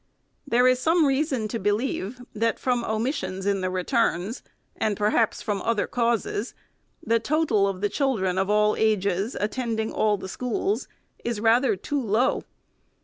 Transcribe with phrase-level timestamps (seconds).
[0.47, 4.41] There is some reason to believe, that from omissions in the returns,
[4.75, 6.55] and, perhaps, from other causes,
[7.05, 10.87] the total of the children of all ages, attending all the schools,
[11.23, 12.43] is rather too low.